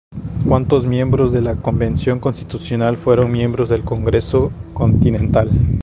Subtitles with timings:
[0.47, 5.51] ¿Cuántos miembros de la Convención Constitucional fueron miembros del Congreso Continental?